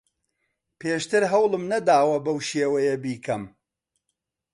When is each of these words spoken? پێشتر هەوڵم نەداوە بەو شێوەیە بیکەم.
پێشتر 0.79 1.23
هەوڵم 1.33 1.63
نەداوە 1.73 2.17
بەو 2.25 2.37
شێوەیە 2.49 2.95
بیکەم. 3.03 3.43